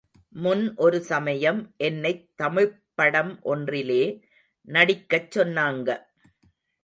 [0.35, 4.01] முன் ஒரு சமயம் என்னைத் தமிழ்ப் படம் ஒன்றிலே
[4.67, 5.89] நடிக்கச் சொன்னாங்க.